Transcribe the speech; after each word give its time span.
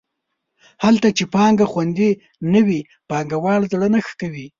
هلته 0.83 1.07
چې 1.17 1.23
پانګه 1.33 1.65
خوندي 1.71 2.11
نه 2.53 2.61
وي 2.67 2.79
پانګوال 3.09 3.61
زړه 3.71 3.87
نه 3.93 3.99
ښه 4.05 4.13
کوي. 4.21 4.47